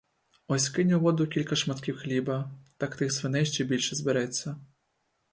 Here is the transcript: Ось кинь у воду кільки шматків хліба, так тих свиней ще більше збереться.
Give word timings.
Ось 0.51 0.69
кинь 0.73 0.93
у 0.95 0.99
воду 0.99 1.27
кільки 1.27 1.55
шматків 1.55 1.97
хліба, 1.97 2.51
так 2.77 2.95
тих 2.95 3.11
свиней 3.13 3.45
ще 3.45 3.63
більше 3.63 3.95
збереться. 3.95 4.55